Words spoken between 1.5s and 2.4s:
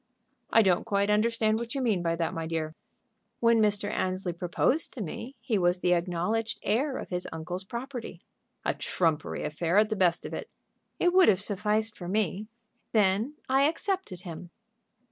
what you mean by that,